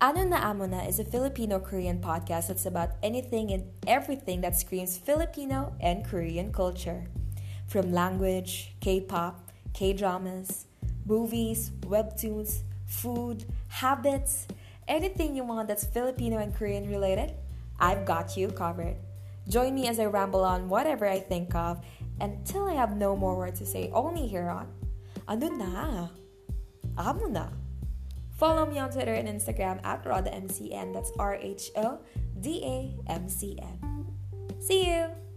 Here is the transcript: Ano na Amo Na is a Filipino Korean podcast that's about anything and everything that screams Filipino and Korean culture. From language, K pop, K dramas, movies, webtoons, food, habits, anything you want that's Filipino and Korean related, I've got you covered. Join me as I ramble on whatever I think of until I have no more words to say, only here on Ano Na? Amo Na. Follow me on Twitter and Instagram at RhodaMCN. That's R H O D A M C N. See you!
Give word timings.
Ano 0.00 0.24
na 0.24 0.40
Amo 0.48 0.64
Na 0.64 0.80
is 0.88 0.96
a 0.96 1.04
Filipino 1.04 1.60
Korean 1.60 2.00
podcast 2.00 2.48
that's 2.48 2.64
about 2.64 2.96
anything 3.02 3.52
and 3.52 3.68
everything 3.86 4.40
that 4.40 4.56
screams 4.56 4.96
Filipino 4.96 5.76
and 5.76 6.08
Korean 6.08 6.56
culture. 6.56 7.04
From 7.68 7.92
language, 7.92 8.72
K 8.80 9.04
pop, 9.04 9.52
K 9.74 9.92
dramas, 9.92 10.64
movies, 11.04 11.68
webtoons, 11.84 12.64
food, 12.88 13.44
habits, 13.68 14.48
anything 14.88 15.36
you 15.36 15.44
want 15.44 15.68
that's 15.68 15.84
Filipino 15.84 16.38
and 16.38 16.56
Korean 16.56 16.88
related, 16.88 17.36
I've 17.78 18.06
got 18.06 18.38
you 18.38 18.48
covered. 18.48 18.96
Join 19.52 19.74
me 19.74 19.86
as 19.86 20.00
I 20.00 20.06
ramble 20.06 20.48
on 20.48 20.70
whatever 20.70 21.04
I 21.04 21.20
think 21.20 21.54
of 21.54 21.84
until 22.24 22.64
I 22.64 22.72
have 22.72 22.96
no 22.96 23.16
more 23.16 23.36
words 23.36 23.58
to 23.58 23.66
say, 23.66 23.90
only 23.92 24.26
here 24.26 24.48
on 24.48 24.72
Ano 25.28 25.48
Na? 25.52 26.08
Amo 26.96 27.28
Na. 27.28 27.52
Follow 28.40 28.64
me 28.64 28.78
on 28.78 28.90
Twitter 28.90 29.12
and 29.12 29.28
Instagram 29.28 29.84
at 29.84 30.02
RhodaMCN. 30.02 30.94
That's 30.94 31.12
R 31.18 31.34
H 31.34 31.70
O 31.76 32.00
D 32.40 32.64
A 32.64 33.12
M 33.12 33.28
C 33.28 33.58
N. 33.60 34.06
See 34.58 34.88
you! 34.88 35.29